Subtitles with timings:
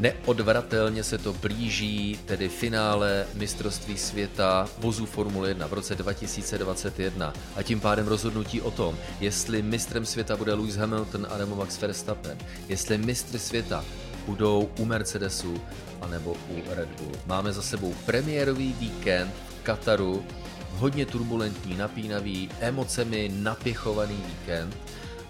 [0.00, 7.62] Neodvratelně se to blíží, tedy finále mistrovství světa vozů Formule 1 v roce 2021 a
[7.62, 12.38] tím pádem rozhodnutí o tom, jestli mistrem světa bude Lewis Hamilton a nebo Max Verstappen,
[12.68, 13.84] jestli mistry světa
[14.26, 15.60] budou u Mercedesu
[16.00, 17.12] anebo u Red Bull.
[17.26, 20.24] Máme za sebou premiérový víkend v Kataru,
[20.70, 24.76] hodně turbulentní, napínavý, emocemi napěchovaný víkend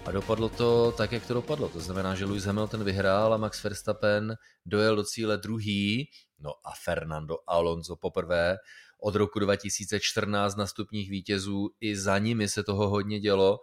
[0.05, 1.69] a dopadlo to tak, jak to dopadlo.
[1.69, 6.71] To znamená, že Lewis Hamilton vyhrál a Max Verstappen dojel do cíle druhý, no a
[6.83, 8.57] Fernando Alonso poprvé
[8.99, 11.69] od roku 2014 na stupních vítězů.
[11.79, 13.59] I za nimi se toho hodně dělo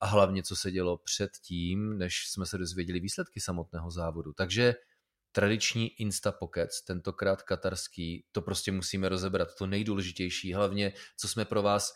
[0.00, 4.32] a hlavně, co se dělo předtím, než jsme se dozvěděli výsledky samotného závodu.
[4.32, 4.74] Takže
[5.32, 11.62] tradiční Insta Pockets, tentokrát katarský, to prostě musíme rozebrat, to nejdůležitější, hlavně, co jsme pro
[11.62, 11.92] vás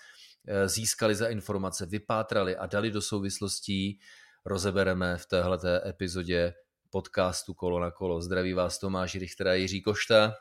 [0.66, 3.98] získali za informace, vypátrali a dali do souvislostí,
[4.46, 6.54] rozebereme v téhleté epizodě
[6.90, 8.20] podcastu Kolo na kolo.
[8.20, 10.34] Zdraví vás Tomáš Richtera Jiří Košta.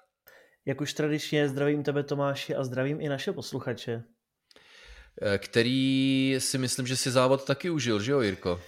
[0.65, 4.03] Jak už tradičně zdravím tebe Tomáši a zdravím i naše posluchače.
[5.21, 8.59] Eh, který si myslím, že si závod taky užil, že jo Jirko?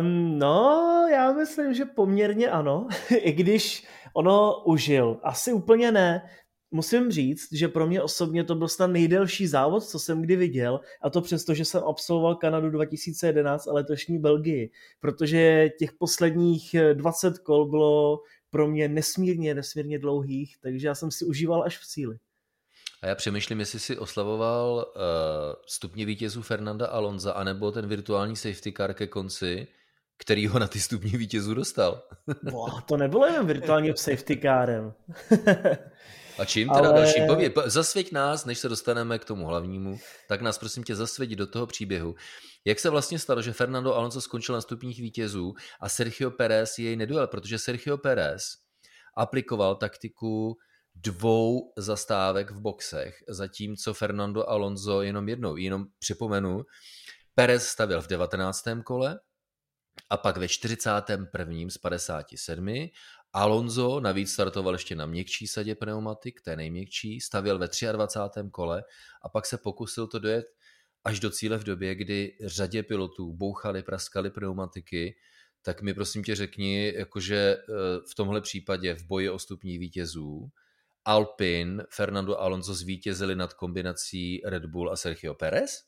[0.00, 5.20] Um, no, já myslím, že poměrně ano, i když ono užil.
[5.22, 6.30] Asi úplně ne,
[6.70, 10.80] musím říct, že pro mě osobně to byl snad nejdelší závod, co jsem kdy viděl,
[11.02, 17.38] a to přesto, že jsem absolvoval Kanadu 2011 a letošní Belgii, protože těch posledních 20
[17.38, 22.16] kol bylo pro mě nesmírně, nesmírně dlouhých, takže já jsem si užíval až v cíli.
[23.02, 25.02] A já přemýšlím, jestli si oslavoval uh,
[25.66, 29.66] stupně vítězů Fernanda Alonza, anebo ten virtuální safety car ke konci,
[30.18, 32.02] který ho na ty stupně vítězů dostal.
[32.50, 34.92] Boah, to nebylo jenom virtuálním safety carem.
[36.40, 37.00] A čím teda Ale...
[37.00, 37.52] další pověd?
[37.66, 41.66] Zasvěť nás, než se dostaneme k tomu hlavnímu, tak nás prosím tě zasvěť do toho
[41.66, 42.14] příběhu.
[42.64, 46.96] Jak se vlastně stalo, že Fernando Alonso skončil na stupních vítězů a Sergio Pérez jej
[46.96, 48.42] nedojel, protože Sergio Pérez
[49.16, 50.56] aplikoval taktiku
[50.94, 55.56] dvou zastávek v boxech, zatímco Fernando Alonso jenom jednou.
[55.56, 56.62] Jenom připomenu,
[57.34, 58.64] Pérez stavil v 19.
[58.84, 59.20] kole
[60.10, 61.56] a pak ve 41.
[61.68, 62.88] z 57
[63.32, 68.40] Alonso navíc startoval ještě na měkčí sadě pneumatik, té nejměkčí, stavěl ve 23.
[68.50, 68.84] kole
[69.22, 70.46] a pak se pokusil to dojet
[71.04, 75.16] až do cíle v době, kdy řadě pilotů bouchali, praskali pneumatiky,
[75.62, 77.62] tak mi prosím tě řekni, jakože eh,
[78.10, 80.50] v tomhle případě v boji o stupní vítězů
[81.04, 85.82] Alpin, Fernando Alonso zvítězili nad kombinací Red Bull a Sergio Perez?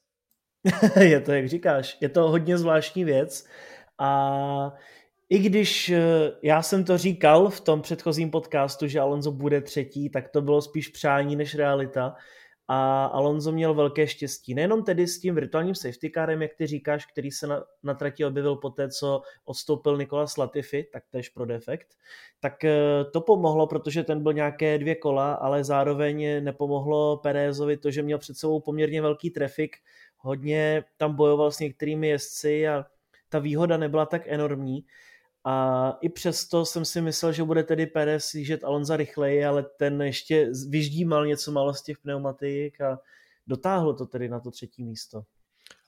[1.00, 3.46] je to, jak říkáš, je to hodně zvláštní věc
[3.98, 4.72] a
[5.32, 10.10] i když eh, já jsem to říkal v tom předchozím podcastu, že Alonso bude třetí,
[10.10, 12.14] tak to bylo spíš přání než realita.
[12.68, 14.54] A Alonso měl velké štěstí.
[14.54, 18.24] Nejenom tedy s tím virtuálním safety carem, jak ty říkáš, který se na, na trati
[18.24, 21.88] objevil po té, co odstoupil Nikola Latifi, tak tež pro defekt,
[22.40, 27.90] tak eh, to pomohlo, protože ten byl nějaké dvě kola, ale zároveň nepomohlo Perezovi to,
[27.90, 29.76] že měl před sebou poměrně velký trafik,
[30.18, 32.84] hodně tam bojoval s některými jezdci a
[33.28, 34.84] ta výhoda nebyla tak enormní.
[35.44, 40.02] A i přesto jsem si myslel, že bude tedy Perez jížet Alonza rychleji, ale ten
[40.02, 43.00] ještě vyždímal něco málo z těch pneumatik a
[43.46, 45.22] dotáhlo to tedy na to třetí místo.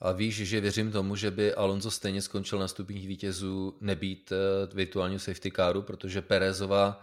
[0.01, 4.75] A víš, že věřím tomu, že by Alonso stejně skončil na stupních vítězů nebýt uh,
[4.75, 7.01] virtuálního safety caru, protože Perezova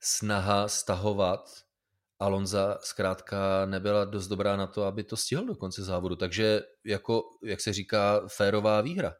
[0.00, 1.50] snaha stahovat
[2.18, 6.16] Alonza zkrátka nebyla dost dobrá na to, aby to stihl do konce závodu.
[6.16, 9.14] Takže jako, jak se říká, férová výhra.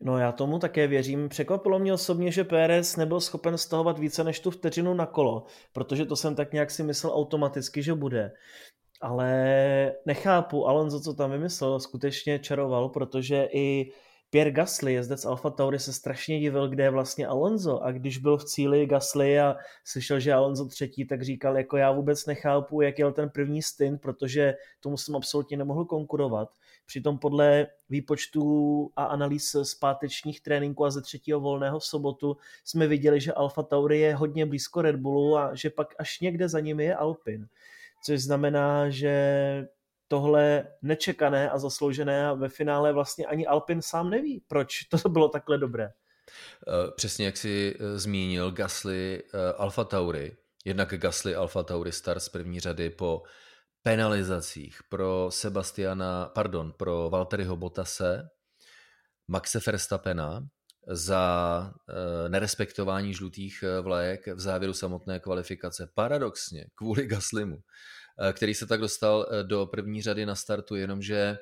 [0.00, 1.28] No já tomu také věřím.
[1.28, 6.06] Překvapilo mě osobně, že Pérez nebyl schopen stahovat více než tu vteřinu na kolo, protože
[6.06, 8.32] to jsem tak nějak si myslel automaticky, že bude.
[9.00, 13.92] Ale nechápu, Alonso, co tam vymyslel, skutečně čaroval, protože i
[14.34, 18.36] Pierre Gasly, jezdec Alfa Tauri, se strašně divil, kde je vlastně Alonso a když byl
[18.36, 22.98] v cíli Gasly a slyšel, že Alonso třetí, tak říkal, jako já vůbec nechápu, jak
[22.98, 26.48] jel ten první stint, protože tomu jsem absolutně nemohl konkurovat.
[26.86, 32.86] Přitom podle výpočtů a analýz z pátečních tréninků a ze třetího volného v sobotu jsme
[32.86, 36.60] viděli, že Alfa Tauri je hodně blízko Red Bullu a že pak až někde za
[36.60, 37.46] nimi je Alpin.
[38.04, 39.14] Což znamená, že
[40.08, 45.28] tohle nečekané a zasloužené a ve finále vlastně ani Alpin sám neví, proč to bylo
[45.28, 45.90] takhle dobré.
[46.68, 52.22] Eh, přesně jak si eh, zmínil Gasly eh, Alfa Tauri, jednak Gasly Alfa Tauri start
[52.22, 53.22] z první řady po
[53.82, 58.28] penalizacích pro Sebastiana, pardon, pro Valtteriho Bottase,
[59.28, 60.48] Maxe Verstappena
[60.86, 61.72] za
[62.28, 65.88] nerespektování žlutých vlajek v závěru samotné kvalifikace.
[65.94, 67.58] Paradoxně, kvůli Gaslimu,
[68.32, 71.38] který se tak dostal do první řady na startu, jenomže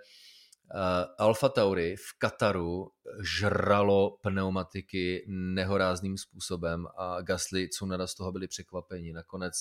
[1.19, 2.91] Alfa Tauri v Kataru
[3.23, 9.13] žralo pneumatiky nehorázným způsobem a Gasly, Tsunoda z toho byli překvapeni.
[9.13, 9.55] Nakonec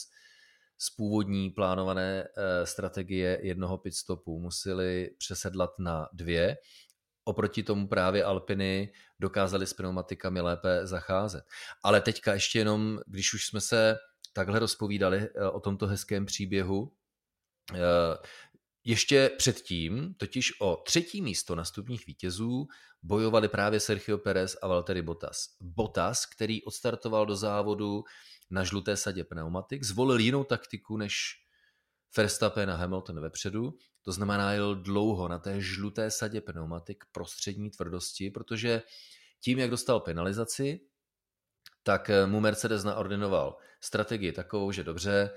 [0.81, 6.57] z původní plánované eh, strategie jednoho pitstopu museli přesedlat na dvě.
[7.23, 11.43] Oproti tomu právě Alpiny dokázali s pneumatikami lépe zacházet.
[11.83, 13.97] Ale teďka ještě jenom, když už jsme se
[14.33, 17.00] takhle rozpovídali eh, o tomto hezkém příběhu, eh,
[18.83, 22.67] ještě předtím, totiž o třetí místo na stupních vítězů,
[23.03, 25.47] bojovali právě Sergio Perez a Valtteri Bottas.
[25.61, 28.03] Bottas, který odstartoval do závodu
[28.49, 31.37] na žluté sadě pneumatik, zvolil jinou taktiku než
[32.17, 38.29] Verstappen a Hamilton vepředu, to znamená jel dlouho na té žluté sadě pneumatik prostřední tvrdosti,
[38.29, 38.81] protože
[39.39, 40.79] tím, jak dostal penalizaci,
[41.83, 45.29] tak mu Mercedes naordinoval strategii takovou, že dobře,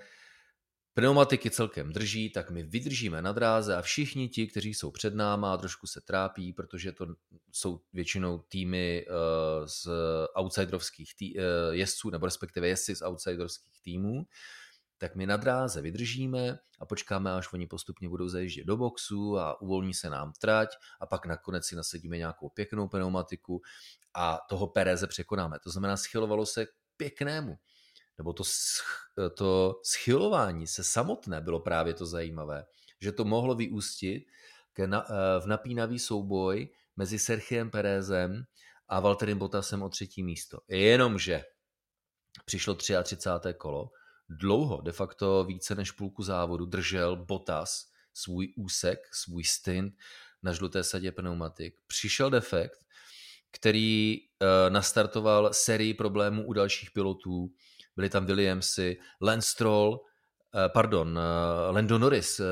[0.94, 5.54] pneumatiky celkem drží, tak my vydržíme na dráze a všichni ti, kteří jsou před náma
[5.54, 7.06] a trošku se trápí, protože to
[7.52, 9.88] jsou většinou týmy uh, z
[10.34, 14.26] outsiderovských tý, uh, jezdců, nebo respektive jezdci z outsiderovských týmů,
[14.98, 19.60] tak my na dráze vydržíme a počkáme, až oni postupně budou zajíždět do boxu a
[19.60, 20.68] uvolní se nám trať
[21.00, 23.60] a pak nakonec si nasadíme nějakou pěknou pneumatiku
[24.14, 25.58] a toho Pereze překonáme.
[25.64, 27.56] To znamená, schylovalo se k pěknému
[28.18, 28.42] nebo to,
[29.34, 32.64] to schylování se samotné bylo právě to zajímavé,
[33.00, 34.26] že to mohlo vyústit
[34.86, 38.44] na, eh, v napínavý souboj mezi Sergiem Perezem
[38.88, 40.58] a Valtterem Bottasem o třetí místo.
[40.68, 41.44] Jenomže
[42.44, 43.54] přišlo 33.
[43.54, 43.90] kolo,
[44.28, 49.94] dlouho, de facto více než půlku závodu, držel Bottas svůj úsek, svůj stint
[50.42, 51.74] na žluté sadě pneumatik.
[51.86, 52.78] Přišel defekt,
[53.50, 57.48] který uh, nastartoval sérii problémů u dalších pilotů,
[57.96, 60.00] byli tam Williamsy, Lance Stroll,
[60.54, 62.46] eh, pardon, eh, Lando Norris eh,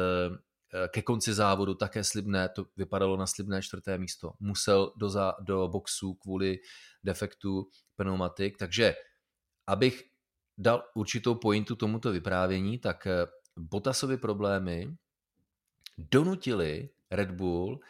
[0.89, 4.33] ke konci závodu také slibné, to vypadalo na slibné čtvrté místo.
[4.41, 6.59] Musel do, za, do boxu kvůli
[7.05, 8.95] defektu pneumatik, takže
[9.67, 10.05] abych
[10.59, 13.09] dal určitou pointu tomuto vyprávění, tak
[13.57, 14.97] Botasovy problémy
[15.99, 17.81] donutili Red Bull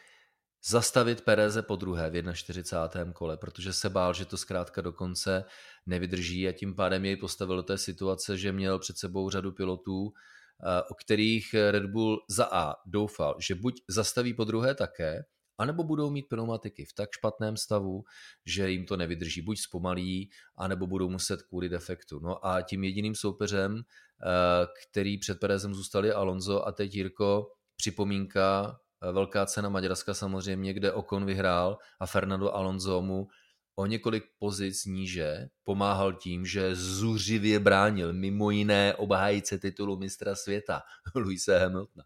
[0.65, 3.13] zastavit Pereze po druhé v 41.
[3.13, 5.45] kole, protože se bál, že to zkrátka dokonce
[5.85, 10.13] nevydrží a tím pádem jej postavil do té situace, že měl před sebou řadu pilotů,
[10.13, 15.23] eh, o kterých Red Bull za A doufal, že buď zastaví po druhé také,
[15.57, 18.03] anebo budou mít pneumatiky v tak špatném stavu,
[18.45, 22.19] že jim to nevydrží, buď zpomalí, anebo budou muset kvůli defektu.
[22.19, 28.79] No a tím jediným soupeřem, eh, který před Perezem zůstali Alonso a teď Jirko, připomínka
[29.11, 33.27] velká cena Maďarska samozřejmě, kde Okon vyhrál a Fernando Alonso mu
[33.75, 40.81] o několik pozic níže pomáhal tím, že zuřivě bránil mimo jiné obhájce titulu mistra světa
[41.15, 42.03] Luise Hamiltona.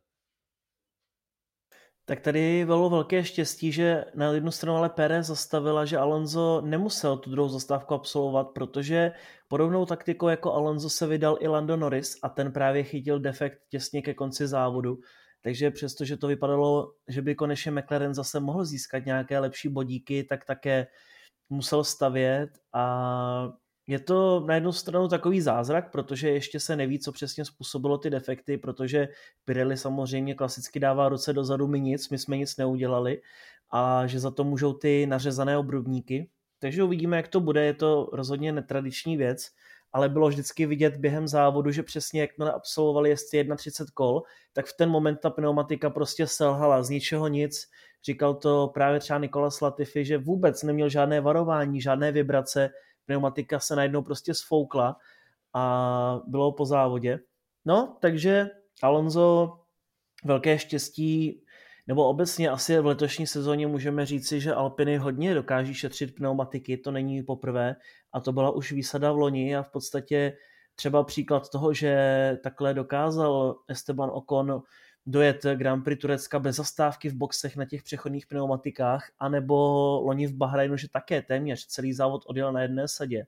[2.09, 7.17] Tak tady bylo velké štěstí, že na jednu stranu ale Pérez zastavila, že Alonso nemusel
[7.17, 9.11] tu druhou zastávku absolvovat, protože
[9.47, 14.01] podobnou taktikou jako Alonso se vydal i Lando Norris a ten právě chytil defekt těsně
[14.01, 14.97] ke konci závodu
[15.47, 20.45] takže přestože to vypadalo, že by konečně McLaren zase mohl získat nějaké lepší bodíky, tak
[20.45, 20.87] také
[21.49, 23.53] musel stavět a
[23.87, 28.09] je to na jednu stranu takový zázrak, protože ještě se neví, co přesně způsobilo ty
[28.09, 29.07] defekty, protože
[29.45, 33.21] Pirelli samozřejmě klasicky dává ruce dozadu, my nic, my jsme nic neudělali
[33.71, 36.29] a že za to můžou ty nařezané obrubníky.
[36.59, 39.47] Takže uvidíme, jak to bude, je to rozhodně netradiční věc
[39.93, 44.77] ale bylo vždycky vidět během závodu, že přesně jakmile absolvovali jezdci 31 kol, tak v
[44.77, 47.67] ten moment ta pneumatika prostě selhala z ničeho nic.
[48.05, 52.69] Říkal to právě třeba Nikola Latifi, že vůbec neměl žádné varování, žádné vibrace,
[53.05, 54.97] pneumatika se najednou prostě sfoukla
[55.53, 57.19] a bylo po závodě.
[57.65, 58.49] No, takže
[58.83, 59.57] Alonso
[60.25, 61.43] velké štěstí
[61.87, 66.91] nebo obecně asi v letošní sezóně můžeme říci, že Alpiny hodně dokáží šetřit pneumatiky, to
[66.91, 67.75] není poprvé
[68.13, 70.37] a to byla už výsada v loni a v podstatě
[70.75, 74.61] třeba příklad toho, že takhle dokázal Esteban Ocon
[75.05, 79.55] dojet Grand Prix Turecka bez zastávky v boxech na těch přechodných pneumatikách, anebo
[80.05, 83.25] loni v Bahrajnu, že také téměř celý závod odjel na jedné sadě.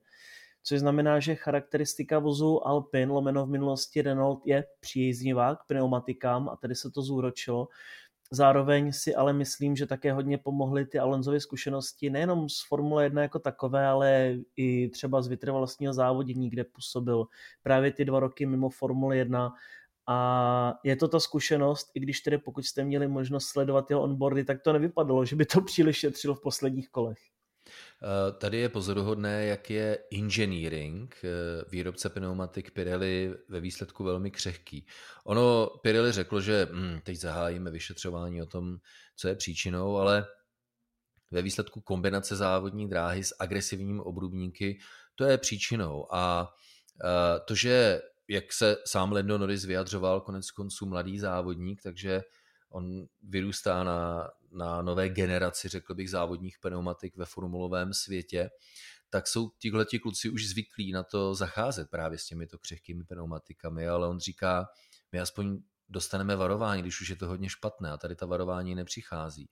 [0.64, 6.56] Což znamená, že charakteristika vozu Alpin, lomeno v minulosti Renault, je příznivá k pneumatikám a
[6.56, 7.68] tady se to zúročilo.
[8.32, 13.22] Zároveň si ale myslím, že také hodně pomohly ty Alonzovy zkušenosti nejenom z Formule 1
[13.22, 17.26] jako takové, ale i třeba z vytrvalostního závodění, kde působil
[17.64, 19.54] právě ty dva roky mimo Formule 1
[20.08, 24.44] a je to ta zkušenost, i když tedy pokud jste měli možnost sledovat jeho onboardy,
[24.44, 27.20] tak to nevypadalo, že by to příliš šetřilo v posledních kolech.
[28.38, 31.30] Tady je pozoruhodné, jak je engineering, eh,
[31.72, 34.86] výrobce pneumatik Pirelli ve výsledku velmi křehký.
[35.24, 38.78] Ono Pirelli řeklo, že hm, teď zahájíme vyšetřování o tom,
[39.16, 40.26] co je příčinou, ale
[41.32, 44.80] ve výsledku kombinace závodní dráhy s agresivními obrubníky,
[45.16, 46.16] to je příčinou.
[46.16, 46.54] A
[47.04, 52.22] eh, to, že jak se sám Lando Norris vyjadřoval, konec konců mladý závodník, takže
[52.70, 58.50] on vyrůstá na, na nové generaci, řekl bych, závodních pneumatik ve formulovém světě,
[59.10, 64.08] tak jsou tihleti kluci už zvyklí na to zacházet právě s těmito křehkými pneumatikami, ale
[64.08, 64.68] on říká,
[65.12, 69.50] my aspoň dostaneme varování, když už je to hodně špatné a tady ta varování nepřichází.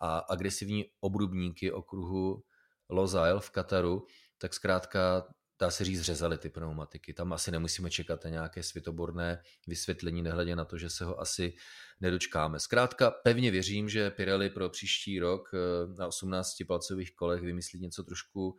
[0.00, 2.44] A agresivní obrubníky okruhu
[2.88, 4.06] Lozail v Kataru,
[4.38, 5.26] tak zkrátka
[5.58, 7.12] dá se říct, řezali ty pneumatiky.
[7.12, 11.54] Tam asi nemusíme čekat na nějaké světoborné vysvětlení, nehledě na to, že se ho asi
[12.00, 12.60] nedočkáme.
[12.60, 15.58] Zkrátka pevně věřím, že Pirelli pro příští rok eh,
[15.98, 18.56] na 18 palcových kolech vymyslí něco trošku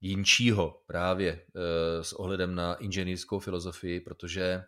[0.00, 4.64] jinčího právě eh, s ohledem na inženýrskou filozofii, protože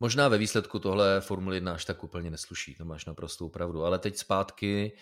[0.00, 3.84] možná ve výsledku tohle Formule 1 až tak úplně nesluší, to máš naprostou pravdu.
[3.84, 4.96] Ale teď zpátky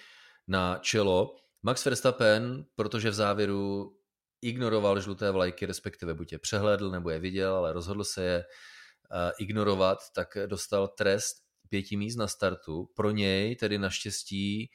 [0.48, 1.36] na čelo.
[1.62, 3.92] Max Verstappen, protože v závěru
[4.42, 9.32] ignoroval žluté vlajky, respektive buď je přehlédl nebo je viděl, ale rozhodl se je eh,
[9.38, 11.36] ignorovat, tak dostal trest
[11.68, 12.88] pěti míst na startu.
[12.94, 14.70] Pro něj tedy naštěstí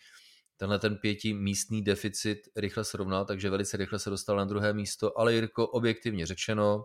[0.57, 5.19] tenhle ten pěti místní deficit rychle srovnal, takže velice rychle se dostal na druhé místo,
[5.19, 6.83] ale Jirko, objektivně řečeno,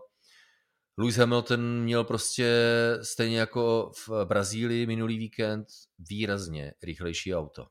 [0.97, 2.59] Lewis Hamilton měl prostě
[3.01, 5.67] stejně jako v Brazílii minulý víkend
[6.09, 7.65] výrazně rychlejší auto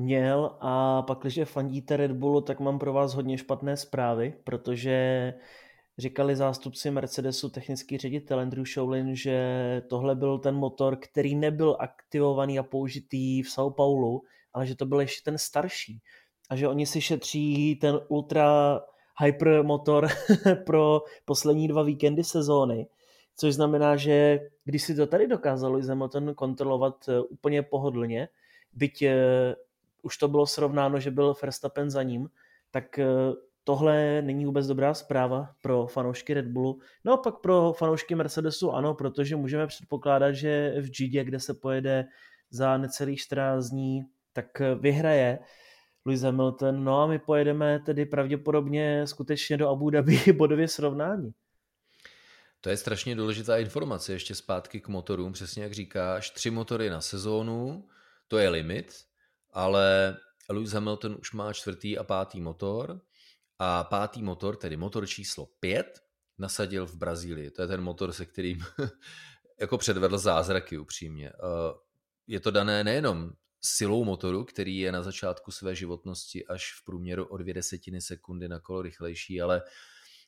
[0.00, 5.34] měl a pak, když fandíte Red Bullu, tak mám pro vás hodně špatné zprávy, protože
[5.98, 12.58] říkali zástupci Mercedesu, technický ředitel Andrew Showlin, že tohle byl ten motor, který nebyl aktivovaný
[12.58, 14.20] a použitý v São Paulo,
[14.52, 16.00] ale že to byl ještě ten starší.
[16.50, 18.80] A že oni si šetří ten ultra
[19.22, 20.08] hyper motor
[20.66, 22.86] pro poslední dva víkendy sezóny,
[23.36, 28.28] což znamená, že když si to tady dokázalo Lewis Hamilton kontrolovat eh, úplně pohodlně,
[28.72, 29.54] byť eh,
[30.02, 32.28] už to bylo srovnáno, že byl Verstappen za ním,
[32.70, 33.06] tak eh,
[33.64, 36.80] tohle není vůbec dobrá zpráva pro fanoušky Red Bullu.
[37.04, 42.04] No pak pro fanoušky Mercedesu ano, protože můžeme předpokládat, že v Gidě, kde se pojede
[42.50, 44.02] za necelých 14 dní,
[44.32, 45.38] tak eh, vyhraje
[46.04, 46.84] Lewis Hamilton.
[46.84, 51.30] No a my pojedeme tedy pravděpodobně skutečně do Abu Dhabi bodově srovnání.
[52.60, 57.00] To je strašně důležitá informace, ještě zpátky k motorům, přesně jak říkáš, tři motory na
[57.00, 57.88] sezónu,
[58.28, 58.94] to je limit,
[59.52, 60.16] ale
[60.48, 63.00] Lewis Hamilton už má čtvrtý a pátý motor
[63.58, 66.00] a pátý motor, tedy motor číslo 5,
[66.38, 67.50] nasadil v Brazílii.
[67.50, 68.64] To je ten motor, se kterým
[69.60, 71.28] jako předvedl zázraky upřímně.
[71.28, 71.72] Eh,
[72.26, 77.24] je to dané nejenom silou motoru, který je na začátku své životnosti až v průměru
[77.24, 79.62] o dvě desetiny sekundy na kolo rychlejší, ale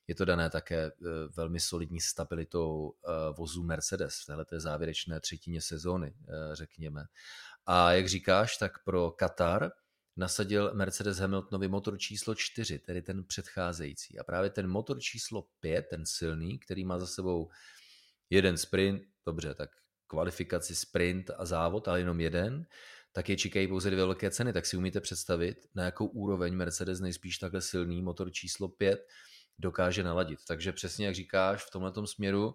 [0.09, 0.91] je to dané také eh,
[1.37, 6.15] velmi solidní stabilitou eh, vozu Mercedes v této závěrečné třetině sezóny,
[6.53, 7.05] řekněme.
[7.67, 9.71] A jak říkáš, tak pro Katar
[10.17, 14.19] nasadil Mercedes Hamiltonovi motor číslo 4, tedy ten předcházející.
[14.19, 17.51] A právě ten motor číslo 5, ten silný, který má za sebou
[18.31, 19.71] jeden sprint, dobře, tak
[20.07, 22.67] kvalifikaci sprint a závod, ale jenom jeden,
[23.13, 24.53] tak je čekají pouze dvě velké ceny.
[24.53, 29.07] Tak si umíte představit, na jakou úroveň Mercedes nejspíš takhle silný motor číslo 5
[29.59, 30.39] dokáže naladit.
[30.49, 32.55] Takže přesně jak říkáš, v tomto směru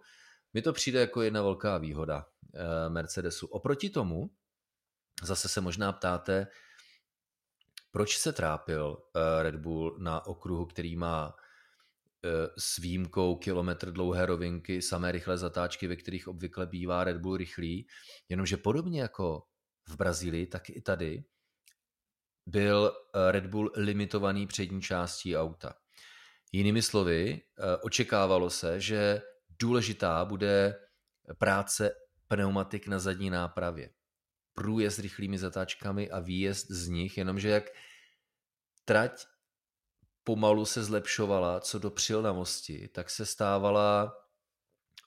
[0.54, 2.26] mi to přijde jako jedna velká výhoda
[2.56, 3.48] eh, Mercedesu.
[3.48, 4.30] Oproti tomu,
[5.24, 6.48] Zase se možná ptáte,
[7.92, 11.36] proč se trápil eh, Red Bull na okruhu, který má
[12.26, 17.38] eh, s výjimkou kilometr dlouhé rovinky, samé rychlé zatáčky, ve kterých obvykle bývá Red Bull
[17.38, 17.88] rychlý,
[18.30, 19.44] jenomže podobně jako
[19.90, 21.24] v Brazílii, tak i tady
[22.46, 22.92] byl
[23.32, 25.74] Red Bull limitovaný přední částí auta.
[26.52, 27.42] Jinými slovy,
[27.82, 29.22] očekávalo se, že
[29.60, 30.80] důležitá bude
[31.38, 31.92] práce
[32.28, 33.90] pneumatik na zadní nápravě
[34.54, 37.64] průjezd rychlými zatáčkami a výjezd z nich, jenomže jak
[38.86, 39.26] trať
[40.24, 44.14] pomalu se zlepšovala co do přilnavosti, tak se stávala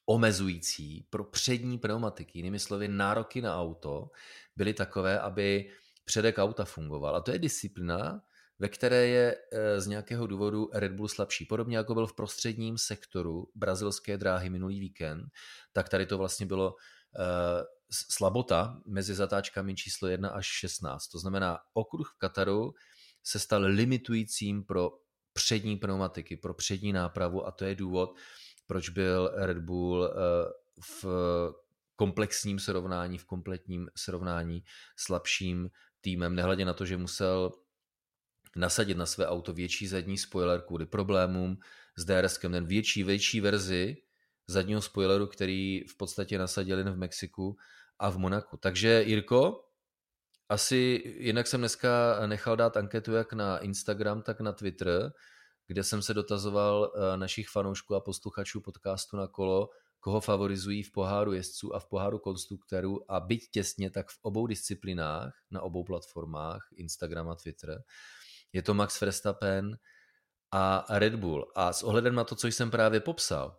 [0.06, 2.38] omezující pro přední pneumatiky.
[2.38, 4.10] Jinými slovy, nároky na auto
[4.56, 5.72] byly takové, aby
[6.04, 7.16] předek auta fungoval.
[7.16, 8.22] A to je disciplina,
[8.60, 11.44] ve které je eh, z nějakého důvodu Red Bull slabší.
[11.44, 15.24] Podobně jako byl v prostředním sektoru brazilské dráhy minulý víkend,
[15.72, 16.74] tak tady to vlastně bylo
[17.18, 21.08] eh, slabota mezi zatáčkami číslo 1 až 16.
[21.08, 22.74] To znamená, okruh v Kataru
[23.22, 24.90] se stal limitujícím pro
[25.32, 28.16] přední pneumatiky, pro přední nápravu a to je důvod,
[28.66, 30.12] proč byl Red Bull eh,
[31.02, 31.04] v
[31.96, 34.64] komplexním srovnání, v kompletním srovnání
[34.96, 37.52] slabším týmem, nehledě na to, že musel
[38.56, 41.58] nasadit na své auto větší zadní spoiler kvůli problémům
[41.96, 43.96] s DRS, ten větší, větší verzi
[44.46, 47.56] zadního spoileru, který v podstatě nasadili v Mexiku
[47.98, 48.56] a v Monaku.
[48.56, 49.64] Takže Jirko,
[50.48, 51.90] asi jinak jsem dneska
[52.26, 55.12] nechal dát anketu jak na Instagram, tak na Twitter,
[55.66, 60.92] kde jsem se dotazoval eh, našich fanoušků a posluchačů podcastu na kolo, koho favorizují v
[60.92, 65.84] poháru jezdců a v poháru konstruktérů a byť těsně, tak v obou disciplinách, na obou
[65.84, 67.82] platformách, Instagram a Twitter,
[68.52, 69.78] je to Max Verstappen
[70.52, 71.52] a Red Bull.
[71.56, 73.58] A s ohledem na to, co jsem právě popsal,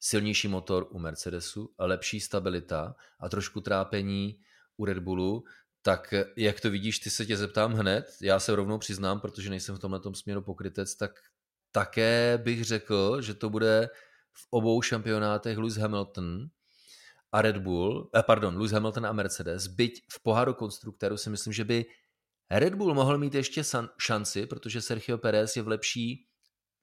[0.00, 4.38] silnější motor u Mercedesu, lepší stabilita a trošku trápení
[4.76, 5.44] u Red Bullu,
[5.82, 9.76] tak jak to vidíš, ty se tě zeptám hned, já se rovnou přiznám, protože nejsem
[9.76, 11.12] v tomhle směru pokrytec, tak
[11.72, 13.88] také bych řekl, že to bude
[14.32, 16.46] v obou šampionátech Lewis Hamilton
[17.32, 21.52] a Red Bull, eh, pardon, Lewis Hamilton a Mercedes, byť v poháru konstruktérů si myslím,
[21.52, 21.84] že by
[22.58, 23.62] Red Bull mohl mít ještě
[23.98, 26.26] šanci, protože Sergio Perez je v lepší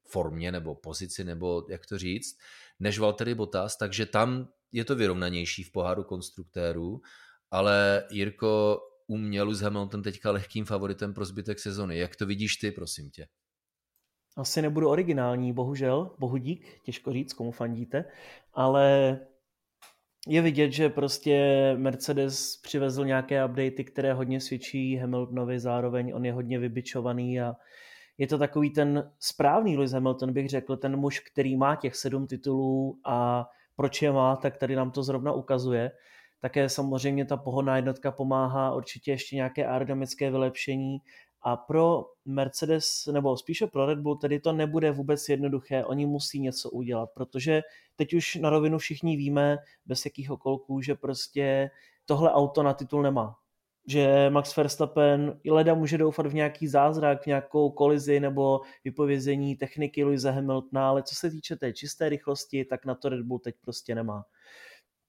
[0.09, 2.37] formě nebo pozici, nebo jak to říct,
[2.79, 7.01] než Valtteri Bottas, takže tam je to vyrovnanější v poháru konstruktérů,
[7.51, 11.97] ale Jirko, u mě Lewis Hamilton teďka lehkým favoritem pro zbytek sezony.
[11.97, 13.27] Jak to vidíš ty, prosím tě?
[14.37, 18.05] Asi nebudu originální, bohužel, bohu dík, těžko říct, komu fandíte,
[18.53, 19.19] ale
[20.27, 26.33] je vidět, že prostě Mercedes přivezl nějaké updaty, které hodně svědčí Hamiltonovi, zároveň on je
[26.33, 27.53] hodně vybičovaný a
[28.17, 32.27] je to takový ten správný Lewis Hamilton, bych řekl, ten muž, který má těch sedm
[32.27, 33.45] titulů a
[33.75, 35.91] proč je má, tak tady nám to zrovna ukazuje.
[36.41, 40.97] Také samozřejmě ta pohodná jednotka pomáhá určitě ještě nějaké aerodynamické vylepšení
[41.41, 46.39] a pro Mercedes, nebo spíše pro Red Bull, tedy to nebude vůbec jednoduché, oni musí
[46.39, 47.61] něco udělat, protože
[47.95, 51.71] teď už na rovinu všichni víme, bez jakých okolků, že prostě
[52.05, 53.35] tohle auto na titul nemá.
[53.87, 59.55] Že Max Verstappen i leda může doufat v nějaký zázrak, v nějakou kolizi nebo vypovězení
[59.55, 63.39] techniky Louise Hamiltona, ale co se týče té čisté rychlosti, tak na to Red Bull
[63.39, 64.23] teď prostě nemá.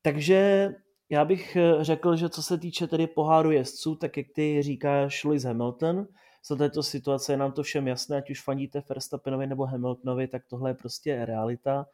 [0.03, 0.69] Takže
[1.11, 5.25] já bych eh, řekl, že co se týče tedy poháru jezdců, tak jak ty říkáš
[5.25, 6.07] Lewis Hamilton,
[6.47, 10.43] za této situace je nám to všem jasné, ať už fandíte Verstappenovi nebo Hamiltonovi, tak
[10.47, 11.87] tohle je prostě realita.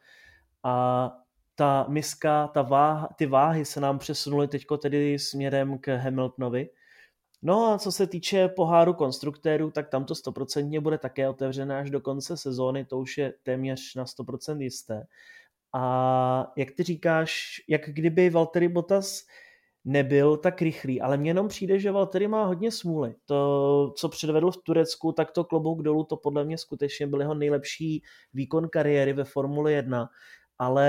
[0.63, 1.11] A
[1.55, 6.69] ta miska, ta váha, ty váhy se nám přesunuly teďko tedy směrem k Hamiltonovi.
[7.41, 11.89] No a co se týče poháru konstruktérů, tak tam to stoprocentně bude také otevřené až
[11.89, 15.07] do konce sezóny, to už je téměř na 100% jisté.
[15.73, 19.23] A jak ty říkáš, jak kdyby Valtteri Bottas
[19.85, 23.15] nebyl tak rychlý, ale mně jenom přijde, že Valtteri má hodně smůly.
[23.25, 27.33] To, co předvedl v Turecku, tak to klobouk dolů, to podle mě skutečně byl jeho
[27.33, 28.03] nejlepší
[28.33, 30.09] výkon kariéry ve Formuli 1,
[30.59, 30.87] ale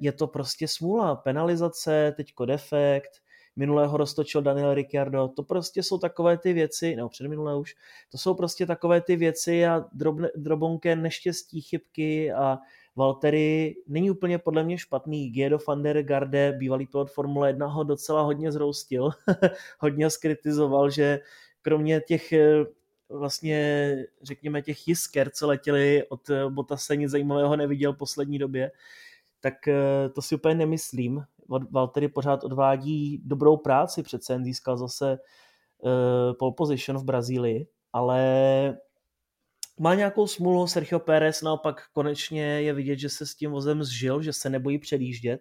[0.00, 1.16] je to prostě smůla.
[1.16, 3.10] Penalizace, teďko defekt,
[3.56, 7.74] minulého roztočil Daniel Ricciardo, to prostě jsou takové ty věci, nebo předminulé už,
[8.10, 12.58] to jsou prostě takové ty věci a drobne, drobonké neštěstí, chybky a
[12.96, 15.30] Valtteri není úplně podle mě špatný.
[15.30, 19.10] Guido van der Garde, bývalý pilot Formule 1, ho docela hodně zroustil,
[19.78, 21.20] hodně skritizoval, že
[21.62, 22.64] kromě těch eh,
[23.08, 28.70] vlastně, řekněme, těch jisker, co letěli od eh, Botase, nic zajímavého neviděl v poslední době,
[29.40, 31.24] tak eh, to si úplně nemyslím.
[31.70, 35.18] Valtteri pořád odvádí dobrou práci, přece jen získal zase
[36.38, 38.78] pole position v Brazílii, ale
[39.80, 44.22] má nějakou smůlu, Sergio Pérez naopak konečně je vidět, že se s tím vozem zžil,
[44.22, 45.40] že se nebojí předjíždět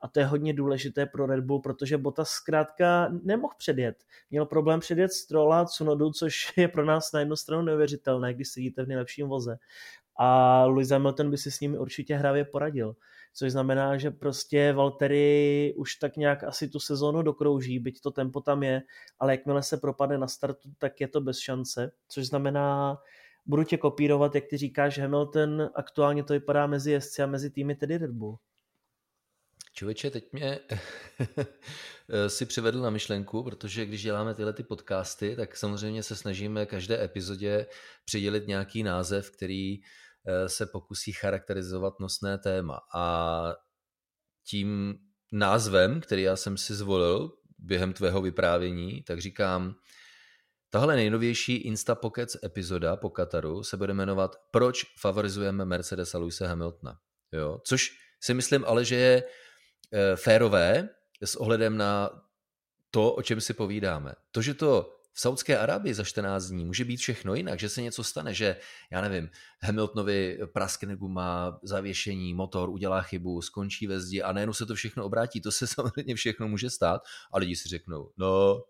[0.00, 4.04] a to je hodně důležité pro Red Bull, protože Bottas zkrátka nemohl předjet.
[4.30, 8.84] Měl problém předjet Strola, Cunodu, což je pro nás na jednu stranu neuvěřitelné, když sedíte
[8.84, 9.56] v nejlepším voze.
[10.16, 12.96] A Lewis Hamilton by si s nimi určitě hravě poradil.
[13.34, 18.40] Což znamená, že prostě Valtteri už tak nějak asi tu sezónu dokrouží, byť to tempo
[18.40, 18.82] tam je,
[19.18, 21.92] ale jakmile se propadne na startu, tak je to bez šance.
[22.08, 22.98] Což znamená,
[23.46, 27.74] budu tě kopírovat, jak ty říkáš, Hamilton, aktuálně to vypadá mezi jezdci a mezi týmy
[27.74, 28.38] tedy Red Bull.
[29.72, 30.60] Člověče, teď mě
[32.28, 37.04] si přivedl na myšlenku, protože když děláme tyhle ty podcasty, tak samozřejmě se snažíme každé
[37.04, 37.66] epizodě
[38.04, 42.80] přidělit nějaký název, který eh, se pokusí charakterizovat nosné téma.
[42.94, 43.54] A
[44.46, 44.98] tím
[45.32, 49.74] názvem, který já jsem si zvolil během tvého vyprávění, tak říkám
[50.70, 56.46] Tahle nejnovější Insta Pockets epizoda po Kataru se bude jmenovat Proč favorizujeme Mercedes a Luise
[56.46, 56.98] Hamiltona.
[57.32, 57.60] Jo?
[57.64, 59.22] Což si myslím ale, že je
[59.92, 60.88] e, férové
[61.24, 62.10] s ohledem na
[62.90, 64.12] to, o čem si povídáme.
[64.30, 67.82] To, že to v Saudské Arábii za 14 dní může být všechno jinak, že se
[67.82, 68.56] něco stane, že,
[68.90, 69.30] já nevím,
[69.62, 75.04] Hamiltonovi praskne guma, zavěšení, motor udělá chybu, skončí ve zdi a najednou se to všechno
[75.04, 75.40] obrátí.
[75.40, 77.02] To se samozřejmě všechno může stát
[77.32, 78.62] a lidi si řeknou, no,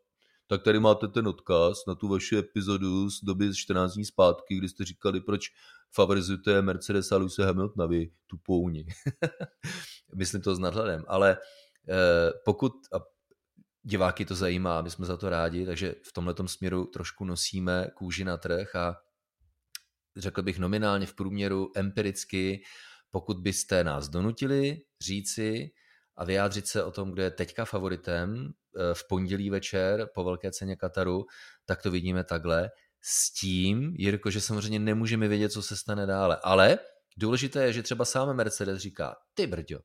[0.51, 4.69] tak tady máte ten odkaz na tu vaši epizodu z doby 14 dní zpátky, kdy
[4.69, 5.47] jste říkali, proč
[5.95, 8.87] favorizujete Mercedes a Lewis Hamiltona, vy tu pouni.
[10.15, 11.37] Myslím to s nadhledem, ale
[11.89, 12.99] eh, pokud a
[13.83, 18.25] diváky to zajímá, my jsme za to rádi, takže v tomhle směru trošku nosíme kůži
[18.25, 18.97] na trh a
[20.17, 22.63] řekl bych nominálně v průměru empiricky,
[23.11, 25.71] pokud byste nás donutili říci
[26.17, 28.53] a vyjádřit se o tom, kdo je teďka favoritem
[28.93, 31.27] v pondělí večer po velké ceně Kataru,
[31.67, 32.71] tak to vidíme takhle.
[33.03, 36.39] S tím, Jirko, že samozřejmě nemůžeme vědět, co se stane dále.
[36.43, 36.79] Ale
[37.17, 39.79] důležité je, že třeba sám Mercedes říká, ty brďo,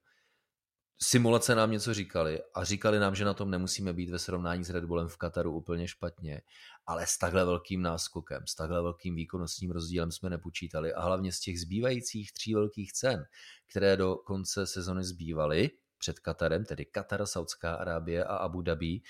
[1.02, 4.70] simulace nám něco říkali a říkali nám, že na tom nemusíme být ve srovnání s
[4.70, 6.42] Red Bullem v Kataru úplně špatně,
[6.86, 11.40] ale s takhle velkým náskokem, s takhle velkým výkonnostním rozdílem jsme nepočítali a hlavně z
[11.40, 13.24] těch zbývajících tří velkých cen,
[13.70, 19.02] které do konce sezony zbývaly před Katarem, tedy Katar, Saudská Arábie a Abu Dhabi,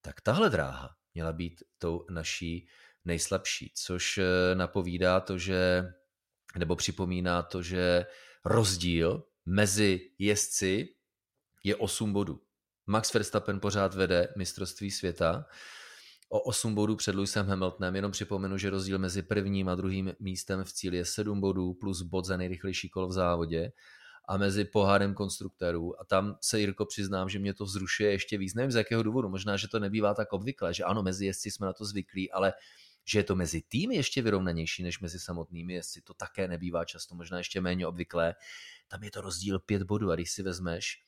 [0.00, 2.68] tak tahle dráha měla být tou naší
[3.04, 5.84] nejslabší, což eh, napovídá to, že,
[6.58, 8.06] nebo připomíná to, že
[8.44, 10.88] rozdíl mezi jezdci
[11.64, 12.40] je 8 bodů.
[12.86, 15.46] Max Verstappen pořád vede mistrovství světa
[16.28, 17.96] o 8 bodů před Lewisem Hamiltonem.
[17.96, 22.02] Jenom připomenu, že rozdíl mezi prvním a druhým místem v cíli je 7 bodů plus
[22.02, 23.72] bod za nejrychlejší kolo v závodě
[24.30, 26.00] a mezi pohárem konstruktérů.
[26.00, 28.54] A tam se, Jirko, přiznám, že mě to vzrušuje ještě víc.
[28.54, 31.66] Nevím z jakého důvodu, možná, že to nebývá tak obvykle, že ano, mezi jezdci jsme
[31.66, 32.52] na to zvyklí, ale
[33.04, 37.14] že je to mezi týmy ještě vyrovnanější než mezi samotnými jezdci, to také nebývá často,
[37.14, 38.34] možná ještě méně obvyklé.
[38.88, 41.02] Tam je to rozdíl 5 bodů a když si vezmeš,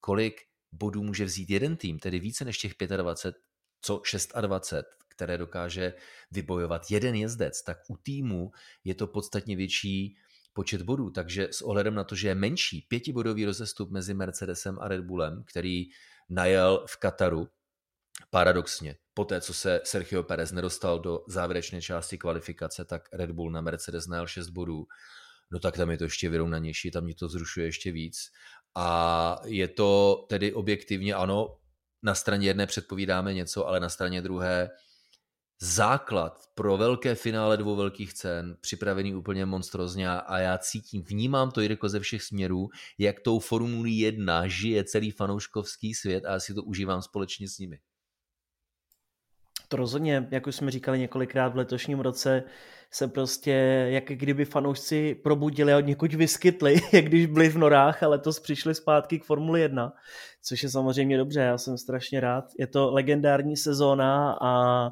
[0.00, 0.40] kolik
[0.72, 3.42] bodů může vzít jeden tým, tedy více než těch 25,
[3.80, 4.02] co
[4.40, 5.94] 26, které dokáže
[6.30, 8.52] vybojovat jeden jezdec, tak u týmu
[8.84, 10.16] je to podstatně větší
[10.56, 11.10] počet bodů.
[11.10, 15.44] Takže s ohledem na to, že je menší pětibodový rozestup mezi Mercedesem a Red Bullem,
[15.44, 15.84] který
[16.28, 17.48] najel v Kataru,
[18.30, 23.50] paradoxně, po té, co se Sergio Perez nedostal do závěrečné části kvalifikace, tak Red Bull
[23.50, 24.86] na Mercedes najel 6 bodů.
[25.52, 28.32] No tak tam je to ještě vyrovnanější, tam mě to zrušuje ještě víc.
[28.74, 31.56] A je to tedy objektivně, ano,
[32.02, 34.70] na straně jedné předpovídáme něco, ale na straně druhé
[35.60, 41.60] základ pro velké finále dvou velkých cen, připravený úplně monstrozně a já cítím, vnímám to
[41.60, 46.54] Jirko ze všech směrů, jak tou Formulí 1 žije celý fanouškovský svět a já si
[46.54, 47.78] to užívám společně s nimi.
[49.68, 52.42] To rozhodně, jak už jsme říkali několikrát v letošním roce,
[52.90, 53.52] se prostě,
[53.90, 58.40] jak kdyby fanoušci probudili a od někud vyskytli, jak když byli v norách a letos
[58.40, 59.92] přišli zpátky k Formuli 1,
[60.42, 62.44] což je samozřejmě dobře, já jsem strašně rád.
[62.58, 64.90] Je to legendární sezóna a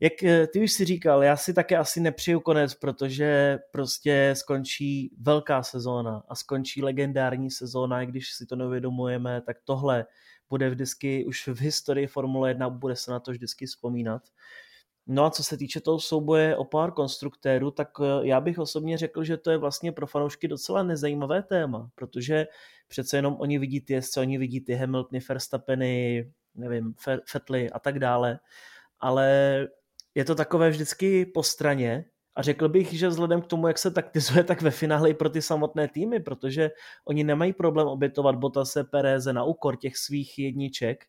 [0.00, 5.16] jak eh, ty už si říkal, já si také asi nepřiju konec, protože prostě skončí
[5.20, 10.06] velká sezóna a skončí legendární sezóna, i když si to neuvědomujeme, tak tohle
[10.48, 14.22] bude vždycky už v historii Formule 1, bude se na to vždycky vzpomínat.
[15.06, 18.98] No a co se týče toho souboje o pár konstruktérů, tak eh, já bych osobně
[18.98, 22.46] řekl, že to je vlastně pro fanoušky docela nezajímavé téma, protože
[22.88, 26.94] přece jenom oni vidí ty jezdce, oni vidí ty Hamiltony, Verstappeny, nevím,
[27.26, 28.38] Fettly a tak dále,
[29.00, 29.68] ale
[30.16, 33.90] je to takové vždycky po straně a řekl bych, že vzhledem k tomu, jak se
[33.90, 36.70] taktizuje, tak ve finále i pro ty samotné týmy, protože
[37.04, 41.04] oni nemají problém obětovat Botase Pereze na úkor těch svých jedniček.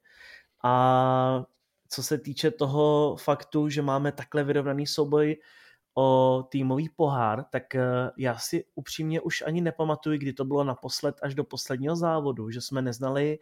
[0.63, 1.43] A
[1.89, 5.35] co se týče toho faktu, že máme takhle vyrovnaný souboj
[5.97, 7.83] o týmový pohár, tak eh,
[8.17, 12.61] já si upřímně už ani nepamatuji, kdy to bylo naposled až do posledního závodu, že
[12.61, 13.39] jsme neznali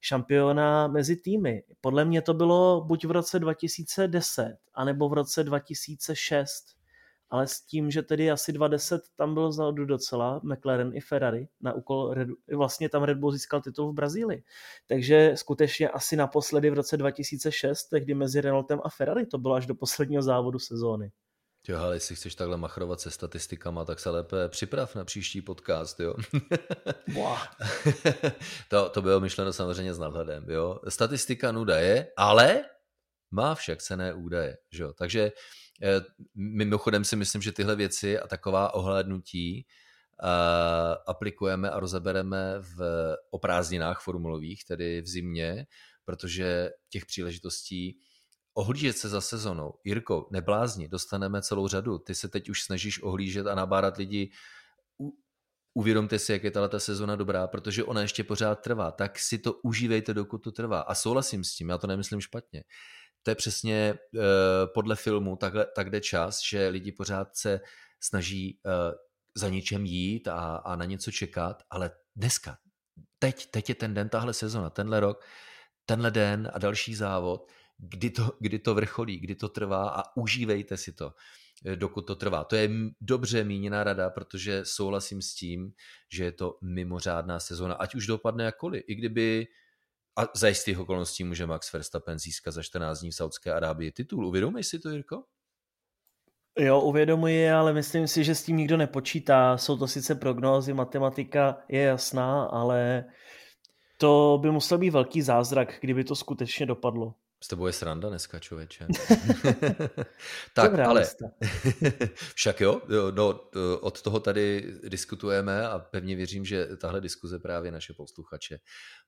[0.00, 1.62] šampiona mezi týmy.
[1.80, 6.78] Podle mě to bylo buď v roce 2010, anebo v roce 2006
[7.30, 11.72] ale s tím, že tedy asi 20 tam bylo vzadu docela, McLaren i Ferrari, na
[11.72, 14.42] úkol Red, vlastně tam Red Bull získal titul v Brazílii.
[14.86, 19.66] Takže skutečně asi naposledy v roce 2006, tehdy mezi Renaultem a Ferrari, to bylo až
[19.66, 21.10] do posledního závodu sezóny.
[21.68, 26.00] Jo, ale jestli chceš takhle machrovat se statistikama, tak se lépe připrav na příští podcast,
[26.00, 26.14] jo.
[28.68, 30.80] to, to bylo myšleno samozřejmě s nadhledem, jo.
[30.88, 32.64] Statistika nuda je, ale
[33.30, 34.92] má však cené údaje, že jo.
[34.92, 35.32] Takže
[35.82, 36.00] Eh,
[36.34, 39.66] mimochodem si myslím, že tyhle věci a taková ohlédnutí
[40.22, 40.28] uh,
[41.06, 42.80] aplikujeme a rozebereme v
[43.30, 45.66] oprázdninách formulových, tedy v zimě,
[46.04, 47.98] protože těch příležitostí
[48.58, 49.74] ohlížet se za sezonou.
[49.84, 51.98] Jirko, neblázni, dostaneme celou řadu.
[51.98, 54.30] Ty se teď už snažíš ohlížet a nabárat lidi.
[55.74, 58.90] Uvědomte si, jak je tato sezona dobrá, protože ona ještě pořád trvá.
[58.90, 60.80] Tak si to užívejte, dokud to trvá.
[60.80, 62.64] A souhlasím s tím, já to nemyslím špatně
[63.22, 64.22] to je přesně uh,
[64.74, 67.60] podle filmu takhle, tak jde čas, že lidi pořád se
[68.00, 68.72] snaží uh,
[69.34, 72.58] za něčem jít a, a na něco čekat, ale dneska,
[73.18, 75.24] teď, teď je ten den, tahle sezona, tenhle rok,
[75.86, 80.76] tenhle den a další závod, kdy to, kdy to vrcholí, kdy to trvá a užívejte
[80.76, 81.12] si to,
[81.64, 82.44] eh, dokud to trvá.
[82.44, 85.72] To je dobře míněná rada, protože souhlasím s tím,
[86.12, 88.84] že je to mimořádná sezona, ať už dopadne jakkoliv.
[88.86, 89.46] I kdyby
[90.18, 94.26] a za jistých okolností může Max Verstappen získat za 14 dní v Saudské Arábii titul.
[94.26, 95.24] Uvědomuješ si to, Jirko?
[96.58, 99.56] Jo, uvědomuji, ale myslím si, že s tím nikdo nepočítá.
[99.58, 103.04] Jsou to sice prognózy, matematika je jasná, ale
[103.98, 107.14] to by musel být velký zázrak, kdyby to skutečně dopadlo.
[107.40, 108.86] S tebou je sranda dneska, člověče.
[110.54, 111.06] tak, Dobrá, ale
[112.34, 112.82] však jo,
[113.14, 118.58] no, od toho tady diskutujeme a pevně věřím, že tahle diskuze právě naše posluchače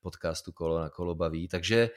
[0.00, 1.48] podcastu Kolo na kolo baví.
[1.48, 1.90] Takže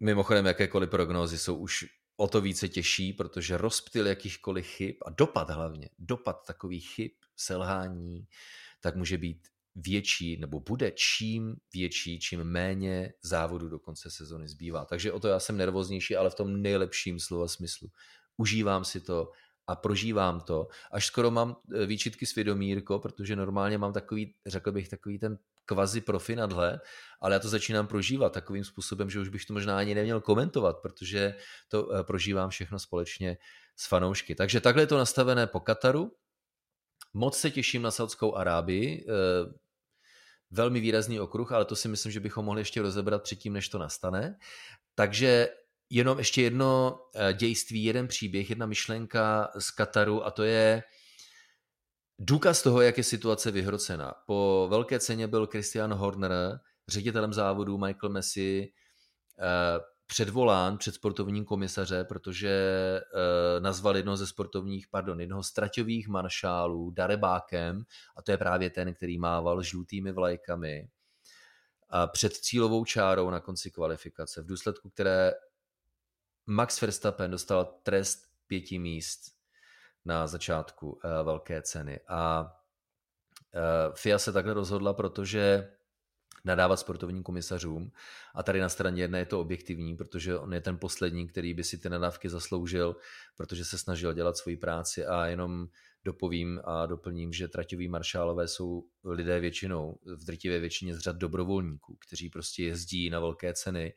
[0.00, 1.84] mimochodem jakékoliv prognózy jsou už
[2.16, 8.26] o to více těžší, protože rozptyl jakýchkoliv chyb a dopad hlavně, dopad takových chyb, selhání,
[8.80, 14.84] tak může být větší, nebo bude čím větší, čím méně závodu do konce sezony zbývá.
[14.84, 17.88] Takže o to já jsem nervóznější, ale v tom nejlepším slova smyslu.
[18.36, 19.30] Užívám si to
[19.66, 20.68] a prožívám to.
[20.92, 25.38] Až skoro mám e, výčitky svědomí, Jirko, protože normálně mám takový, řekl bych, takový ten
[25.66, 26.80] kvazi profi nadhled,
[27.20, 30.76] ale já to začínám prožívat takovým způsobem, že už bych to možná ani neměl komentovat,
[30.82, 31.34] protože
[31.68, 33.36] to e, prožívám všechno společně
[33.76, 34.34] s fanoušky.
[34.34, 36.12] Takže takhle je to nastavené po Kataru.
[37.14, 39.06] Moc se těším na Saudskou Arábii.
[40.54, 43.78] Velmi výrazný okruh, ale to si myslím, že bychom mohli ještě rozebrat předtím, než to
[43.78, 44.38] nastane.
[44.94, 45.48] Takže
[45.90, 50.82] jenom ještě jedno eh, dějství, jeden příběh, jedna myšlenka z Kataru a to je
[52.18, 54.14] důkaz toho, jak je situace vyhrocená.
[54.26, 56.32] Po velké ceně byl Christian Horner,
[56.88, 58.72] ředitelem závodu Michael Messi,
[59.38, 66.08] eh, předvolán před sportovním komisaře, protože e, nazval jednoho ze sportovních, pardon, jednoho z traťových
[66.08, 67.84] maršálů darebákem
[68.16, 70.88] a to je právě ten, který mával žlutými vlajkami
[71.90, 75.32] a před cílovou čárou na konci kvalifikace, v důsledku které
[76.46, 79.20] Max Verstappen dostal trest pěti míst
[80.04, 82.00] na začátku e, velké ceny.
[82.08, 82.52] A
[83.54, 85.72] e, FIA se takhle rozhodla, protože
[86.44, 87.92] nadávat sportovním komisařům.
[88.34, 91.64] A tady na straně jedné je to objektivní, protože on je ten poslední, který by
[91.64, 92.96] si ty nadávky zasloužil,
[93.36, 95.68] protože se snažil dělat svoji práci a jenom
[96.04, 101.96] dopovím a doplním, že traťoví maršálové jsou lidé většinou, v drtivé většině z řad dobrovolníků,
[102.06, 103.94] kteří prostě jezdí na velké ceny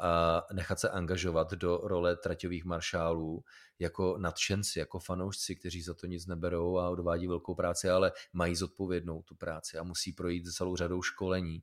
[0.00, 3.44] a nechat se angažovat do role traťových maršálů
[3.78, 8.56] jako nadšenci, jako fanoušci, kteří za to nic neberou a odvádí velkou práci, ale mají
[8.56, 11.62] zodpovědnou tu práci a musí projít celou řadou školení.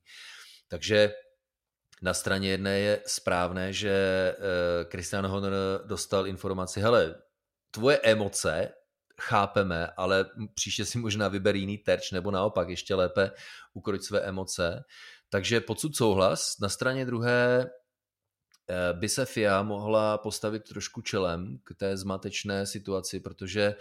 [0.68, 1.12] Takže
[2.02, 5.52] na straně jedné je správné, že eh, Christian Horner
[5.84, 7.14] dostal informaci, hele,
[7.70, 8.72] tvoje emoce
[9.20, 13.30] chápeme, ale příště si možná vyber jiný terč, nebo naopak ještě lépe
[13.74, 14.84] ukroč své emoce.
[15.28, 16.58] Takže podsud souhlas.
[16.60, 17.70] Na straně druhé
[18.92, 23.76] by se FIA mohla postavit trošku čelem k té zmatečné situaci, protože eh,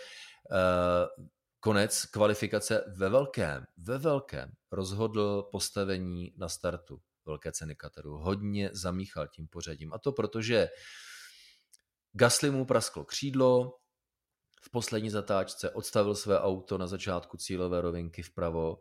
[1.59, 8.17] konec kvalifikace ve velkém, ve velkém rozhodl postavení na startu velké ceny Kataru.
[8.17, 9.93] Hodně zamíchal tím pořadím.
[9.93, 10.69] A to proto, že
[12.13, 13.77] Gasly mu prasklo křídlo,
[14.61, 18.77] v poslední zatáčce odstavil své auto na začátku cílové rovinky vpravo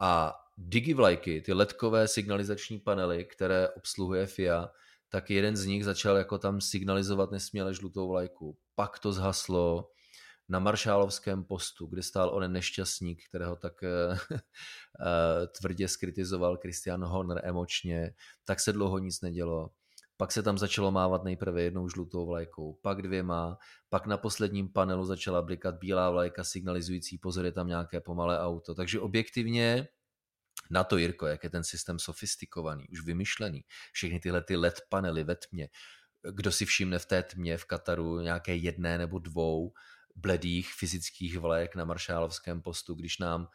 [0.00, 4.70] a digivlajky, ty ledkové signalizační panely, které obsluhuje FIA,
[5.10, 8.58] tak jeden z nich začal jako tam signalizovat nesměle žlutou vlajku.
[8.74, 9.90] Pak to zhaslo
[10.48, 14.18] na Maršálovském postu, kde stál onen nešťastník, kterého tak uh,
[15.60, 19.70] tvrdě skritizoval Christian Horner emočně, tak se dlouho nic nedělo.
[20.16, 25.04] Pak se tam začalo mávat nejprve jednou žlutou vlajkou, pak dvěma, pak na posledním panelu
[25.04, 28.74] začala blikat bílá vlajka signalizující pozor, je tam nějaké pomalé auto.
[28.74, 29.88] Takže objektivně
[30.70, 35.24] na to, Jirko, jak je ten systém sofistikovaný, už vymyšlený, všechny tyhle ty LED panely
[35.24, 35.68] ve tmě,
[36.30, 39.72] kdo si všimne v té tmě v Kataru nějaké jedné nebo dvou
[40.16, 43.48] bledých fyzických vlajek na maršálovském postu, když nám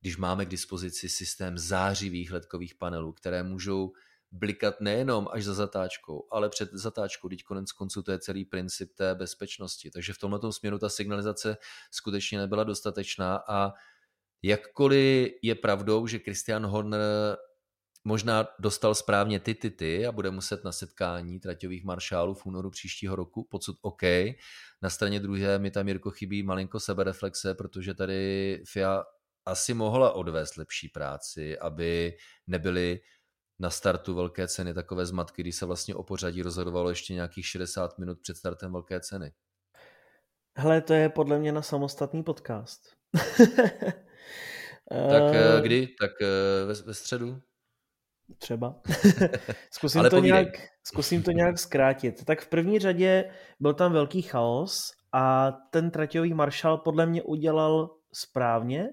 [0.00, 3.92] když máme k dispozici systém zářivých ledkových panelů, které můžou
[4.32, 8.94] blikat nejenom až za zatáčkou, ale před zatáčkou, teď konec konců to je celý princip
[8.94, 9.90] té bezpečnosti.
[9.90, 11.56] Takže v tomto směru ta signalizace
[11.90, 13.72] skutečně nebyla dostatečná a
[14.46, 17.36] Jakkoliv je pravdou, že Christian Horner
[18.04, 22.70] možná dostal správně ty, ty, ty a bude muset na setkání traťových maršálů v únoru
[22.70, 24.02] příštího roku, pocud OK.
[24.82, 29.04] Na straně druhé mi tam Jirko chybí malinko sebereflexe, protože tady FIA
[29.46, 33.00] asi mohla odvést lepší práci, aby nebyly
[33.58, 37.98] na startu velké ceny takové zmatky, kdy se vlastně o pořadí rozhodovalo ještě nějakých 60
[37.98, 39.32] minut před startem velké ceny.
[40.58, 42.80] Hele, to je podle mě na samostatný podcast.
[44.90, 45.88] Tak uh, kdy?
[46.00, 47.40] Tak uh, ve, ve středu?
[48.38, 48.80] Třeba.
[49.70, 50.48] zkusím, to nějak,
[50.82, 52.24] zkusím to nějak zkrátit.
[52.24, 57.96] Tak v první řadě byl tam velký chaos a ten traťový maršal podle mě udělal
[58.12, 58.88] správně,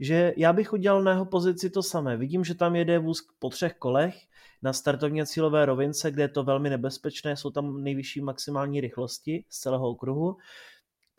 [0.00, 2.16] že já bych udělal na jeho pozici to samé.
[2.16, 4.14] Vidím, že tam jede vůz po třech kolech
[4.62, 9.58] na startovně cílové rovince, kde je to velmi nebezpečné, jsou tam nejvyšší maximální rychlosti z
[9.58, 10.36] celého okruhu.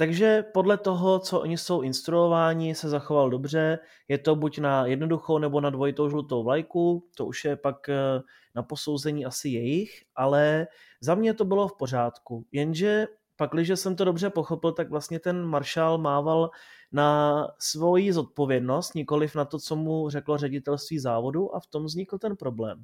[0.04, 3.80] Takže podle toho, co oni jsou instruováni, se zachoval dobře.
[4.08, 8.22] Je to buď na jednoduchou nebo na dvojitou žlutou vlajku, to už je pak eh,
[8.56, 10.68] na posouzení asi jejich, ale
[11.02, 12.46] za mě to bylo v pořádku.
[12.52, 13.08] Jenže
[13.44, 16.50] pak, když jsem to dobře pochopil, tak vlastně ten maršál mával
[16.92, 22.18] na svoji zodpovědnost, nikoliv na to, co mu řeklo ředitelství závodu a v tom vznikl
[22.18, 22.84] ten problém.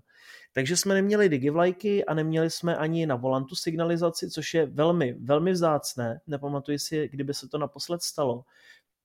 [0.53, 5.51] Takže jsme neměli digivlajky a neměli jsme ani na volantu signalizaci, což je velmi, velmi
[5.51, 6.21] vzácné.
[6.27, 8.43] Nepamatuji si, kdyby se to naposled stalo.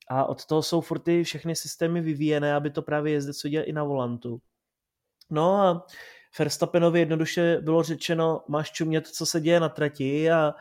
[0.09, 3.73] A od toho jsou furt ty všechny systémy vyvíjené, aby to právě jezdec udělal i
[3.73, 4.41] na volantu.
[5.31, 5.87] No a
[6.39, 10.55] Verstappenovi jednoduše bylo řečeno, máš čumět, co se děje na trati a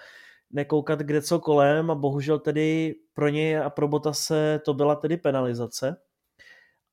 [0.54, 5.18] nekoukat kde co kolem a bohužel tedy pro něj a pro Botase to byla tedy
[5.18, 5.96] penalizace.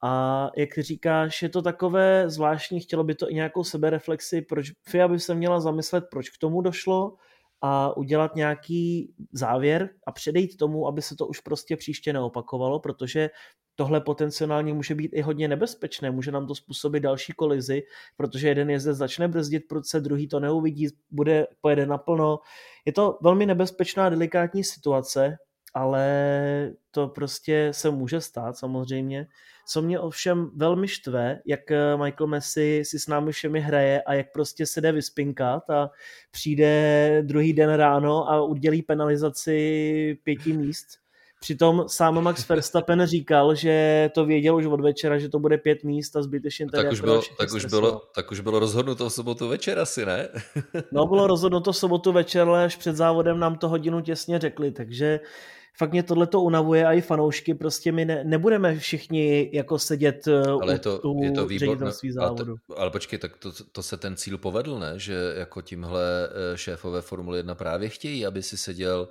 [0.03, 5.09] A jak říkáš, je to takové zvláštní, chtělo by to i nějakou sebereflexi, proč FIA
[5.09, 7.16] by se měla zamyslet, proč k tomu došlo
[7.61, 13.31] a udělat nějaký závěr a předejít tomu, aby se to už prostě příště neopakovalo, protože
[13.74, 17.83] tohle potenciálně může být i hodně nebezpečné, může nám to způsobit další kolizi,
[18.16, 22.38] protože jeden jezdec začne brzdit prudce, druhý to neuvidí, bude, pojede naplno.
[22.85, 25.37] Je to velmi nebezpečná, delikátní situace,
[25.74, 29.26] ale to prostě se může stát samozřejmě.
[29.66, 34.14] Co mě ovšem velmi štve, jak eh, Michael Messi si s námi všemi hraje a
[34.14, 35.90] jak prostě se jde vyspinkat a
[36.30, 40.99] přijde druhý den ráno a udělí penalizaci pěti míst.
[41.40, 45.85] Přitom sám Max Verstappen říkal, že to věděl už od večera, že to bude pět
[45.85, 49.48] míst a zbytečně tak už, bylo, tak, už bylo, tak už bylo rozhodnuto v sobotu
[49.48, 50.29] večer asi, ne?
[50.92, 54.72] no, bylo rozhodnuto v sobotu večer, ale až před závodem nám to hodinu těsně řekli,
[54.72, 55.20] takže
[55.79, 60.29] fakt mě tohle to unavuje a i fanoušky, prostě my ne, nebudeme všichni jako sedět
[60.29, 62.55] eh, ale je to, u je to výborné, závodu.
[62.68, 64.92] Ale, ale počkej, tak to, to se ten cíl povedl, ne?
[64.96, 69.09] Že jako tímhle eh, šéfové Formule 1 právě chtějí, aby si seděl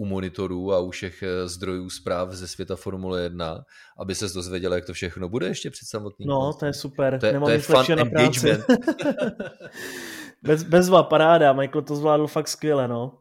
[0.00, 3.64] u monitorů a u všech eh, zdrojů zpráv ze světa Formule 1,
[3.98, 6.28] aby se dozvěděl, jak to všechno bude ještě před samotným.
[6.28, 7.20] No, to je super.
[7.20, 8.64] To je, Nemám to je fun engagement.
[10.42, 13.18] Bez, bezva, paráda, Michael to zvládl fakt skvěle, no.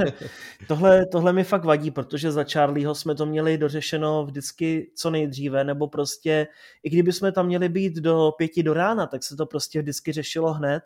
[0.68, 5.64] tohle, tohle mi fakt vadí, protože za Charlieho jsme to měli dořešeno vždycky co nejdříve,
[5.64, 6.46] nebo prostě,
[6.82, 10.12] i kdyby jsme tam měli být do pěti do rána, tak se to prostě vždycky
[10.12, 10.82] řešilo hned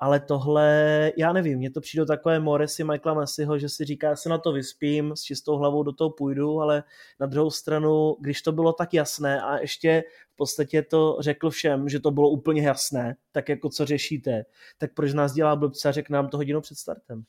[0.00, 4.28] ale tohle, já nevím, mně to přijde takové Morrisy Michaela Messiho, že si říká, se
[4.28, 6.84] na to vyspím, s čistou hlavou do toho půjdu, ale
[7.20, 11.88] na druhou stranu, když to bylo tak jasné a ještě v podstatě to řekl všem,
[11.88, 14.44] že to bylo úplně jasné, tak jako co řešíte,
[14.78, 17.24] tak proč nás dělá blbce a řekl nám to hodinu před startem?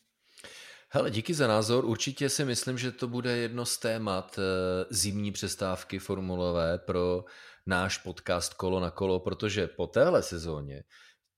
[0.90, 1.86] Hele, díky za názor.
[1.86, 7.26] Určitě si myslím, že to bude jedno z témat eh, zimní přestávky formulové pro
[7.66, 10.84] náš podcast Kolo na kolo, protože po téhle sezóně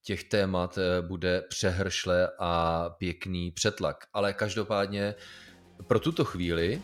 [0.04, 4.06] těch témat eh, bude přehršle a pěkný přetlak.
[4.14, 5.16] Ale každopádně
[5.88, 6.82] pro tuto chvíli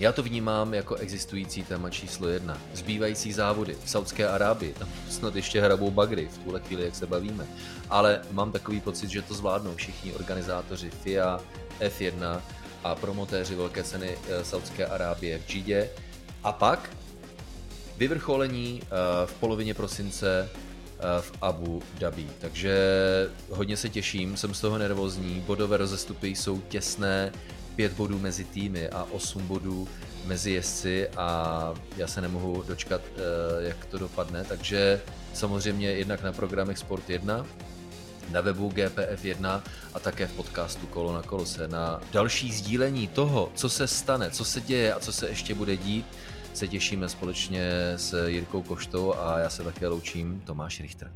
[0.00, 2.58] já to vnímám jako existující téma číslo jedna.
[2.74, 7.06] Zbývající závody v Saudské Arábii, tam snad ještě hrabou bagry v tuhle chvíli, jak se
[7.06, 7.46] bavíme.
[7.90, 11.40] Ale mám takový pocit, že to zvládnou všichni organizátoři FIA,
[11.80, 12.40] F1
[12.84, 15.90] a promotéři velké ceny eh, Saudské Arábie v Džidě.
[16.42, 16.90] A pak
[17.96, 18.88] vyvrcholení eh,
[19.26, 20.50] v polovině prosince
[21.20, 22.26] v Abu Dhabi.
[22.40, 22.76] Takže
[23.50, 25.42] hodně se těším, jsem z toho nervózní.
[25.46, 27.32] Bodové rozestupy jsou těsné,
[27.76, 29.88] pět bodů mezi týmy a osm bodů
[30.24, 33.20] mezi jezdci a já se nemohu dočkat, eh,
[33.58, 35.00] jak to dopadne, takže
[35.34, 37.46] samozřejmě jednak na programech Sport 1,
[38.30, 39.62] na webu GPF1
[39.94, 44.44] a také v podcastu Kolo na kolose na další sdílení toho, co se stane, co
[44.44, 46.06] se děje a co se ještě bude dít
[46.56, 51.10] se těšíme společně s Jirkou Koštou a já se také loučím, Tomáš Richter.